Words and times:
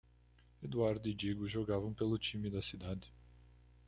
Eduardo 0.63 1.07
e 1.07 1.13
Digo 1.13 1.47
jogavam 1.47 1.93
pelo 1.93 2.17
time 2.17 2.49
da 2.49 2.59
cidade. 2.59 3.07